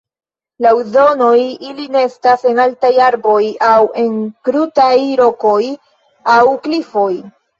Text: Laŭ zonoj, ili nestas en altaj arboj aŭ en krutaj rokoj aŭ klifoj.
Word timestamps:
Laŭ 0.65 0.69
zonoj, 0.93 1.33
ili 1.71 1.83
nestas 1.95 2.45
en 2.53 2.61
altaj 2.63 2.91
arboj 3.09 3.43
aŭ 3.67 3.75
en 4.03 4.17
krutaj 4.49 4.95
rokoj 5.21 5.61
aŭ 6.37 6.41
klifoj. 6.65 7.11